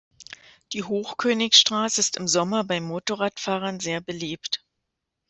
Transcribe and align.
Die 0.73 0.81
Hochkönig 0.81 1.53
Straße 1.55 1.99
ist 2.01 2.17
im 2.17 2.27
Sommer 2.27 2.63
bei 2.63 2.79
Motorradfahrern 2.79 3.79
sehr 3.79 4.01
beliebt. 4.01 4.65